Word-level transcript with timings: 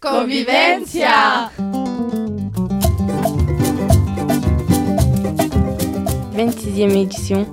Convivencia 0.00 1.50
26e 6.36 6.96
édition 6.96 7.46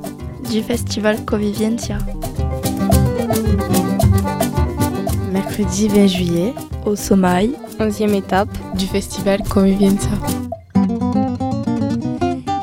du 0.49 0.61
festival 0.61 1.23
Convivencia. 1.25 1.97
Mercredi 5.31 5.87
20 5.87 6.07
juillet, 6.07 6.53
au 6.85 6.95
Somaï, 6.95 7.51
11e 7.79 8.13
étape 8.15 8.49
du 8.75 8.85
festival 8.85 9.41
Convivencia. 9.49 10.11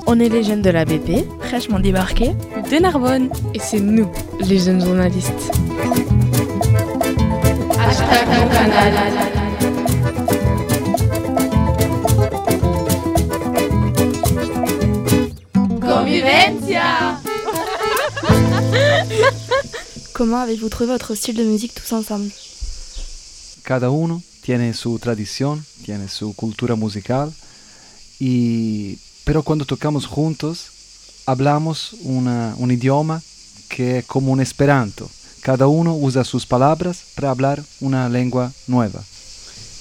On 0.06 0.18
est 0.20 0.28
les 0.28 0.42
jeunes 0.42 0.62
de 0.62 0.70
la 0.70 0.84
BP, 0.84 1.24
fraîchement 1.40 1.80
débarqués 1.80 2.32
de 2.70 2.76
Narbonne. 2.78 3.30
Et 3.54 3.58
c'est 3.58 3.80
nous, 3.80 4.10
les 4.40 4.58
jeunes 4.58 4.84
journalistes. 4.84 5.52
Comment 20.18 20.38
avez-vous 20.38 20.68
trouvé 20.68 20.90
votre 20.90 21.14
style 21.14 21.36
de 21.36 21.44
musique 21.44 21.72
tous 21.74 21.92
ensemble? 21.92 22.32
Cada 23.62 23.88
uno 23.90 24.20
tiene 24.42 24.74
su 24.74 24.98
tradición, 24.98 25.64
tiene 25.84 26.08
su 26.08 26.34
cultura 26.34 26.74
musical, 26.74 27.32
y, 28.18 28.98
pero 29.22 29.44
cuando 29.44 29.64
tocamos 29.64 30.06
juntos 30.06 30.70
hablamos 31.24 31.94
una, 32.02 32.56
un 32.58 32.72
idioma 32.72 33.22
que 33.68 33.98
es 33.98 34.06
como 34.06 34.32
un 34.32 34.40
esperanto. 34.40 35.08
Cada 35.40 35.68
uno 35.68 35.94
usa 35.94 36.24
sus 36.24 36.46
palabras 36.46 36.98
para 37.14 37.30
hablar 37.30 37.62
una 37.80 38.08
lengua 38.08 38.52
nueva. 38.66 39.00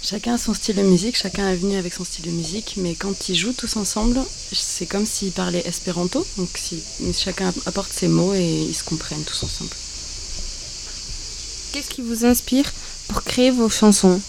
Chacun 0.04 0.34
a 0.34 0.38
son 0.38 0.54
style 0.54 0.76
de 0.76 0.84
musique, 0.84 1.18
chacun 1.18 1.50
est 1.50 1.60
venu 1.60 1.78
avec 1.78 1.96
son 1.96 2.06
style 2.06 2.26
de 2.26 2.32
musique, 2.32 2.76
mais 2.78 2.94
quand 2.94 3.28
ils 3.28 3.36
jouent 3.36 3.58
tous 3.58 3.76
ensemble, 3.76 4.20
c'est 4.54 4.86
comme 4.86 5.08
s'ils 5.08 5.32
parlaient 5.32 5.68
espéranto, 5.68 6.24
donc 6.38 6.50
si, 6.54 6.84
chacun 7.14 7.52
apporte 7.66 7.92
ses 7.92 8.08
mots 8.08 8.36
et 8.36 8.68
ils 8.70 8.76
se 8.76 8.84
comprennent 8.84 9.24
tous 9.24 9.42
ensemble. 9.42 9.72
Qu'est-ce 11.78 11.92
qui 11.92 12.02
vous 12.02 12.26
inspire 12.26 12.66
pour 13.08 13.22
créer 13.22 13.52
vos 13.52 13.70
chansons? 13.70 14.20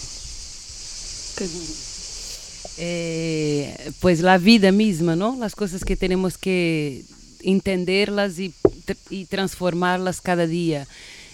Eh, 2.77 3.73
Pues 4.01 4.19
la 4.19 4.37
vida 4.37 4.71
misma, 4.71 5.15
¿no? 5.15 5.35
Las 5.39 5.55
cosas 5.55 5.83
que 5.83 5.95
tenemos 5.95 6.37
que 6.37 7.03
entenderlas 7.41 8.37
y, 8.37 8.53
y 9.09 9.25
transformarlas 9.25 10.21
cada 10.21 10.45
día. 10.45 10.87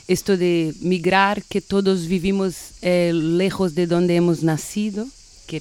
Esto 0.07 0.38
de 0.38 0.73
migrar, 0.80 1.44
que 1.44 1.59
todos 1.59 2.07
vivimos 2.07 2.53
eh, 2.81 3.11
lejos 3.13 3.75
de 3.75 3.85
donde 3.85 4.16
hemos 4.16 4.41
nacido. 4.41 5.05
qui 5.47 5.59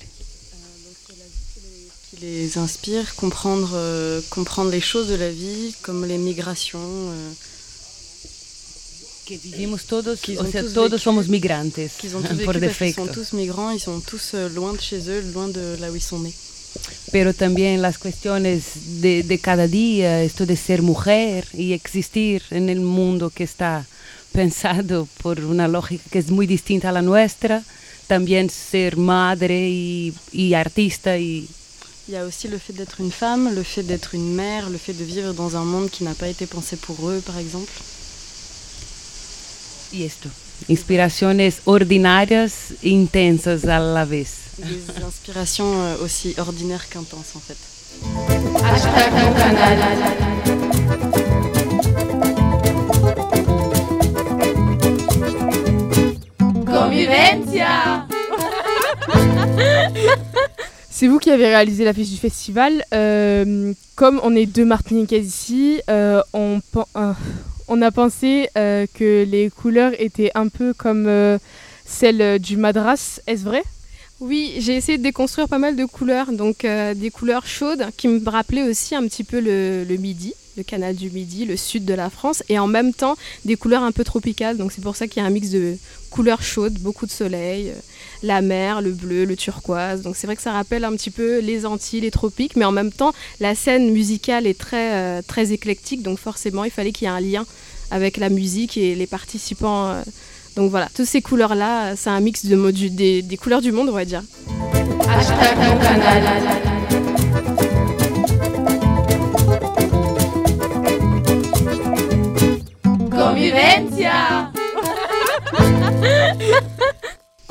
les 2.20 2.56
inspire, 2.56 3.12
comprendre, 3.16 3.72
euh, 3.74 4.20
comprendre 4.30 4.70
les 4.70 4.80
choses 4.80 5.08
de 5.08 5.16
la 5.16 5.30
vie, 5.30 5.74
comme 5.82 6.04
les 6.06 6.16
migrations. 6.16 6.78
Euh, 7.10 7.32
que 9.24 9.38
vivimos 9.38 9.84
todos, 9.84 10.20
o 10.38 10.46
sea, 10.46 10.62
todos 10.72 11.02
somos 11.02 11.28
migrantes, 11.28 11.92
qu'ils 12.00 12.14
ont 12.14 12.22
tous 12.22 12.42
por 12.44 12.58
defecto. 12.58 13.02
Ils 13.02 13.06
sont 13.06 13.12
tous 13.12 13.32
migrants, 13.32 13.70
ils 13.72 13.80
sont 13.80 14.00
tous 14.00 14.34
loin 14.54 14.72
de 14.74 14.80
chez 14.80 15.08
eux, 15.08 15.22
loin 15.32 15.48
de 15.48 15.76
là 15.80 15.90
où 15.90 15.96
ils 15.96 16.02
sont 16.02 16.20
nés. 16.20 16.34
Pero 17.12 17.32
también 17.32 17.82
las 17.82 17.98
cuestiones 17.98 19.00
de, 19.00 19.22
de 19.22 19.38
cada 19.38 19.68
día, 19.68 20.22
esto 20.22 20.44
de 20.44 20.56
ser 20.56 20.82
mujer 20.82 21.46
y 21.54 21.72
existir 21.72 22.42
en 22.50 22.68
el 22.68 22.80
mundo 22.80 23.30
que 23.30 23.44
está 23.44 23.86
pensado 24.32 25.06
por 25.22 25.38
una 25.44 25.68
lógica 25.68 26.02
que 26.10 26.18
es 26.18 26.30
muy 26.30 26.46
distinta 26.48 26.88
a 26.88 26.92
la 26.92 27.02
nuestra, 27.02 27.62
también 28.08 28.50
ser 28.50 28.96
madre 28.96 29.68
y, 29.68 30.12
y 30.32 30.54
artista 30.54 31.16
y 31.18 31.48
Il 32.06 32.12
y 32.12 32.16
a 32.18 32.26
aussi 32.26 32.48
le 32.48 32.58
fait 32.58 32.74
d'être 32.74 33.00
une 33.00 33.10
femme, 33.10 33.54
le 33.54 33.62
fait 33.62 33.82
d'être 33.82 34.14
une 34.14 34.34
mère, 34.34 34.68
le 34.68 34.76
fait 34.76 34.92
de 34.92 35.04
vivre 35.04 35.32
dans 35.32 35.56
un 35.56 35.64
monde 35.64 35.88
qui 35.88 36.04
n'a 36.04 36.12
pas 36.12 36.28
été 36.28 36.44
pensé 36.44 36.76
pour 36.76 37.08
eux, 37.08 37.22
par 37.24 37.38
exemple. 37.38 37.72
Y 39.94 40.02
esto, 40.02 40.28
inspiraciones 40.66 41.60
ordinarias 41.66 42.72
e 42.82 42.88
intensas 42.88 43.64
a 43.64 43.78
la 43.78 44.04
vez. 44.04 44.26
Des 44.58 45.04
inspirations 45.04 45.72
euh, 45.72 46.04
aussi 46.04 46.34
ordinaires 46.36 46.88
qu'intenses 46.88 47.36
en 47.36 47.40
fait. 47.40 47.56
Convivencia 56.66 58.08
C'est 60.90 61.06
vous 61.06 61.18
qui 61.18 61.30
avez 61.30 61.46
réalisé 61.46 61.84
l'affiche 61.84 62.10
du 62.10 62.16
festival. 62.16 62.84
Euh, 62.92 63.72
comme 63.94 64.20
on 64.24 64.34
est 64.34 64.46
deux 64.46 64.64
Martiniquais 64.64 65.20
ici, 65.20 65.80
euh, 65.88 66.20
on, 66.32 66.60
euh, 66.96 67.12
on, 67.68 67.82
a 67.82 67.90
pensé 67.90 68.48
euh, 68.56 68.86
que 68.92 69.24
les 69.24 69.50
couleurs 69.50 69.92
étaient 69.98 70.30
un 70.34 70.48
peu 70.48 70.74
comme 70.74 71.06
euh, 71.06 71.38
celles 71.84 72.38
du 72.38 72.56
Madras. 72.56 73.20
Est-ce 73.26 73.44
vrai? 73.44 73.62
Oui, 74.20 74.54
j'ai 74.58 74.76
essayé 74.76 74.98
de 74.98 75.02
déconstruire 75.02 75.48
pas 75.48 75.58
mal 75.58 75.76
de 75.76 75.84
couleurs, 75.84 76.32
donc 76.32 76.64
euh, 76.64 76.94
des 76.94 77.10
couleurs 77.10 77.46
chaudes 77.46 77.86
qui 77.96 78.08
me 78.08 78.26
rappelaient 78.28 78.62
aussi 78.62 78.94
un 78.94 79.02
petit 79.02 79.24
peu 79.24 79.40
le 79.40 79.96
Midi, 79.96 80.34
le 80.56 80.62
canal 80.62 80.94
du 80.94 81.10
Midi, 81.10 81.44
le 81.44 81.56
sud 81.56 81.84
de 81.84 81.94
la 81.94 82.10
France, 82.10 82.42
et 82.48 82.58
en 82.58 82.66
même 82.66 82.92
temps 82.92 83.16
des 83.44 83.56
couleurs 83.56 83.82
un 83.82 83.92
peu 83.92 84.04
tropicales. 84.04 84.56
Donc 84.56 84.72
c'est 84.72 84.82
pour 84.82 84.96
ça 84.96 85.06
qu'il 85.06 85.22
y 85.22 85.24
a 85.24 85.28
un 85.28 85.30
mix 85.30 85.50
de 85.50 85.76
couleurs 86.10 86.42
chaudes, 86.42 86.78
beaucoup 86.78 87.06
de 87.06 87.10
soleil, 87.10 87.70
euh, 87.70 87.74
la 88.22 88.40
mer, 88.40 88.80
le 88.80 88.92
bleu, 88.92 89.24
le 89.24 89.36
turquoise. 89.36 90.02
Donc 90.02 90.16
c'est 90.16 90.26
vrai 90.26 90.36
que 90.36 90.42
ça 90.42 90.52
rappelle 90.52 90.84
un 90.84 90.92
petit 90.92 91.10
peu 91.10 91.40
les 91.40 91.66
Antilles, 91.66 92.00
les 92.00 92.10
tropiques, 92.10 92.56
mais 92.56 92.64
en 92.64 92.72
même 92.72 92.92
temps 92.92 93.12
la 93.40 93.54
scène 93.54 93.90
musicale 93.90 94.46
est 94.46 94.58
très 94.58 94.94
euh, 94.94 95.22
très 95.26 95.52
éclectique, 95.52 96.02
donc 96.02 96.18
forcément 96.18 96.64
il 96.64 96.70
fallait 96.70 96.92
qu'il 96.92 97.06
y 97.06 97.10
ait 97.10 97.14
un 97.14 97.20
lien 97.20 97.44
avec 97.90 98.16
la 98.16 98.28
musique 98.28 98.76
et 98.76 98.94
les 98.94 99.06
participants. 99.06 99.86
euh, 99.88 100.02
donc 100.56 100.70
voilà, 100.70 100.88
toutes 100.94 101.06
ces 101.06 101.20
couleurs-là, 101.20 101.96
c'est 101.96 102.10
un 102.10 102.20
mix 102.20 102.46
des 102.46 103.38
couleurs 103.42 103.60
du 103.60 103.72
monde, 103.72 103.88
on 103.88 103.92
va 103.92 104.04
dire. 104.04 104.22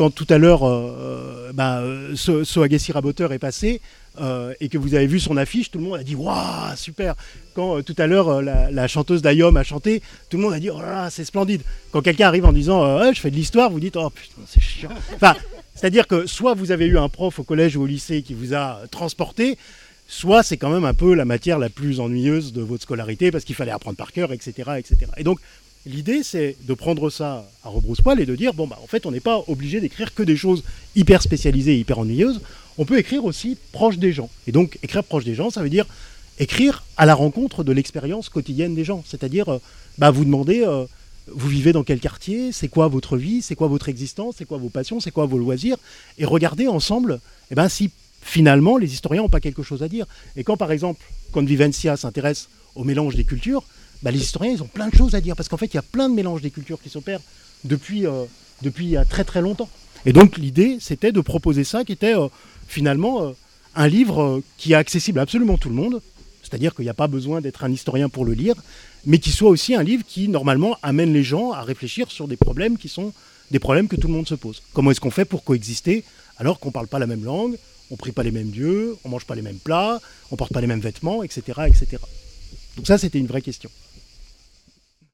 Quand 0.03 0.09
tout 0.09 0.27
à 0.29 0.37
l'heure, 0.37 0.67
euh, 0.67 1.53
bah, 1.53 1.81
Raboteur 2.93 3.31
est 3.31 3.39
passé 3.39 3.79
euh, 4.19 4.53
et 4.59 4.67
que 4.67 4.77
vous 4.77 4.95
avez 4.95 5.07
vu 5.07 5.17
son 5.17 5.37
affiche, 5.37 5.71
tout 5.71 5.77
le 5.77 5.85
monde 5.85 5.97
a 5.97 6.03
dit 6.03 6.13
Waouh, 6.13 6.75
super 6.75 7.15
Quand 7.55 7.77
euh, 7.77 7.83
tout 7.83 7.95
à 7.97 8.05
l'heure, 8.05 8.41
la, 8.41 8.87
chanteuse 8.89 9.21
d'Ayom 9.21 9.55
a 9.55 9.63
chanté, 9.63 10.01
tout 10.29 10.35
le 10.35 10.43
monde 10.43 10.51
a 10.51 10.59
dit 10.59 10.69
Oh 10.69 10.81
c'est 11.09 11.23
splendide 11.23 11.61
Quand 11.93 12.01
quelqu'un 12.01 12.27
arrive 12.27 12.43
en 12.43 12.51
disant 12.51 13.13
Je 13.13 13.17
fais 13.21 13.31
de 13.31 13.37
l'histoire, 13.37 13.69
vous 13.69 13.79
dites 13.79 13.95
Oh 13.95 14.09
putain, 14.09 14.41
c'est 14.45 14.59
chiant 14.59 14.89
Enfin, 15.15 15.37
c'est-à-dire 15.73 16.05
que 16.05 16.27
soit 16.27 16.53
vous 16.53 16.71
avez 16.71 16.85
eu 16.85 16.97
un 16.97 17.07
prof 17.07 17.39
au 17.39 17.43
collège 17.43 17.77
ou 17.77 17.83
au 17.83 17.85
lycée 17.85 18.23
qui 18.23 18.33
vous 18.33 18.53
a 18.53 18.81
transporté, 18.91 19.57
soit 20.09 20.43
c'est 20.43 20.57
quand 20.57 20.69
même 20.69 20.83
un 20.83 20.93
peu 20.93 21.13
la 21.13 21.23
matière 21.23 21.59
la 21.59 21.69
plus 21.69 22.01
ennuyeuse 22.01 22.51
de 22.51 22.61
votre 22.61 22.83
scolarité 22.83 23.31
parce 23.31 23.45
qu'il 23.45 23.55
fallait 23.55 23.71
apprendre 23.71 23.95
par 23.95 24.11
cœur, 24.11 24.33
etc. 24.33 24.71
etc. 24.79 24.97
Et 25.15 25.23
donc, 25.23 25.39
l'idée, 25.85 26.23
c'est 26.23 26.55
de 26.61 26.73
prendre 26.73 27.09
ça 27.09 27.49
à 27.63 27.69
rebrousse-poil 27.69 28.19
et 28.19 28.25
de 28.25 28.35
dire 28.35 28.53
bon, 28.53 28.67
bah, 28.67 28.79
en 28.83 28.88
fait, 28.88 29.05
on 29.05 29.11
n'est 29.11 29.19
pas 29.19 29.44
obligé 29.47 29.81
d'écrire 29.81 30.13
que 30.13 30.23
des 30.23 30.35
choses 30.35 30.63
hyper 30.95 31.21
spécialisées 31.21 31.73
et 31.73 31.79
hyper 31.79 31.99
ennuyeuses. 31.99 32.41
On 32.77 32.85
peut 32.85 32.97
écrire 32.97 33.25
aussi 33.25 33.57
proche 33.71 33.97
des 33.97 34.11
gens. 34.11 34.29
Et 34.47 34.51
donc, 34.51 34.79
écrire 34.83 35.03
proche 35.03 35.25
des 35.25 35.35
gens, 35.35 35.49
ça 35.49 35.61
veut 35.61 35.69
dire 35.69 35.85
écrire 36.39 36.83
à 36.97 37.05
la 37.05 37.13
rencontre 37.13 37.63
de 37.63 37.71
l'expérience 37.71 38.29
quotidienne 38.29 38.73
des 38.73 38.83
gens. 38.83 39.03
C'est-à-dire, 39.07 39.49
euh, 39.49 39.59
bah, 39.97 40.11
vous 40.11 40.25
demandez. 40.25 40.63
euh, 40.66 40.85
vous 41.27 41.47
vivez 41.47 41.71
dans 41.71 41.83
quel 41.83 42.00
quartier 42.00 42.51
C'est 42.51 42.67
quoi 42.67 42.88
votre 42.88 43.17
vie 43.17 43.41
C'est 43.41 43.55
quoi 43.55 43.67
votre 43.67 43.89
existence 43.89 44.35
C'est 44.38 44.45
quoi 44.45 44.57
vos 44.57 44.69
passions 44.69 45.00
C'est 45.00 45.12
quoi 45.12 45.25
vos 45.25 45.38
loisirs 45.38 45.77
Et 46.18 46.25
regardez 46.25 46.68
ensemble 46.68 47.19
eh 47.51 47.56
ben, 47.56 47.69
si 47.69 47.91
finalement 48.21 48.77
les 48.77 48.91
historiens 48.94 49.21
n'ont 49.21 49.30
pas 49.30 49.39
quelque 49.39 49.63
chose 49.63 49.83
à 49.83 49.88
dire. 49.88 50.06
Et 50.35 50.44
quand 50.44 50.57
par 50.57 50.71
exemple 50.71 51.01
Convivencia 51.31 51.97
s'intéresse 51.97 52.50
au 52.75 52.83
mélange 52.83 53.15
des 53.15 53.24
cultures, 53.24 53.63
bah, 54.03 54.11
les 54.11 54.19
historiens 54.19 54.51
ils 54.51 54.61
ont 54.61 54.67
plein 54.67 54.89
de 54.89 54.95
choses 54.95 55.15
à 55.15 55.21
dire 55.21 55.35
parce 55.35 55.50
qu'en 55.50 55.57
fait 55.57 55.67
il 55.67 55.75
y 55.75 55.79
a 55.79 55.83
plein 55.83 56.09
de 56.09 56.13
mélanges 56.13 56.41
des 56.41 56.51
cultures 56.51 56.81
qui 56.81 56.89
s'opèrent 56.89 57.21
depuis, 57.63 58.05
euh, 58.05 58.25
depuis 58.61 58.97
a 58.97 59.05
très 59.05 59.23
très 59.23 59.41
longtemps. 59.41 59.69
Et 60.05 60.13
donc 60.13 60.38
l'idée 60.38 60.77
c'était 60.79 61.11
de 61.11 61.21
proposer 61.21 61.63
ça 61.63 61.83
qui 61.83 61.94
était 61.94 62.15
euh, 62.15 62.27
finalement 62.67 63.23
euh, 63.23 63.31
un 63.75 63.88
livre 63.88 64.21
euh, 64.21 64.44
qui 64.57 64.73
est 64.73 64.75
accessible 64.75 65.19
à 65.19 65.23
absolument 65.23 65.57
tout 65.57 65.69
le 65.69 65.75
monde, 65.75 66.01
c'est-à-dire 66.41 66.75
qu'il 66.75 66.83
n'y 66.83 66.89
a 66.89 66.95
pas 66.95 67.07
besoin 67.07 67.41
d'être 67.41 67.63
un 67.63 67.71
historien 67.71 68.09
pour 68.09 68.25
le 68.25 68.33
lire, 68.33 68.55
mais 69.05 69.19
qui 69.19 69.31
soit 69.31 69.50
aussi 69.50 69.73
un 69.73 69.83
livre 69.83 70.03
qui 70.07 70.27
normalement 70.27 70.77
amène 70.83 71.13
les 71.13 71.23
gens 71.23 71.51
à 71.51 71.61
réfléchir 71.61 72.11
sur 72.11 72.27
des 72.27 72.38
problèmes 72.38 72.77
qui 72.77 72.89
sont 72.89 73.13
des 73.51 73.59
problèmes 73.59 73.88
que 73.88 73.95
tout 73.95 74.07
le 74.07 74.13
monde 74.13 74.27
se 74.27 74.35
pose. 74.35 74.61
Comment 74.73 74.91
est-ce 74.91 75.01
qu'on 75.01 75.11
fait 75.11 75.25
pour 75.25 75.44
coexister 75.44 76.03
alors 76.38 76.59
qu'on 76.59 76.69
ne 76.69 76.73
parle 76.73 76.88
pas 76.88 76.99
la 76.99 77.07
même 77.07 77.23
langue, 77.23 77.57
on 77.91 77.94
ne 77.94 77.97
prie 77.97 78.11
pas 78.11 78.23
les 78.23 78.31
mêmes 78.31 78.49
dieux, 78.49 78.95
on 79.03 79.09
mange 79.09 79.25
pas 79.25 79.35
les 79.35 79.41
mêmes 79.41 79.59
plats, 79.59 80.01
on 80.31 80.35
porte 80.35 80.51
pas 80.51 80.61
les 80.61 80.67
mêmes 80.67 80.79
vêtements, 80.79 81.21
etc. 81.21 81.61
etc. 81.67 81.97
Donc 82.75 82.88
ça, 82.88 82.97
c'était 82.97 83.19
une 83.19 83.27
vraie 83.27 83.41
question. 83.41 83.69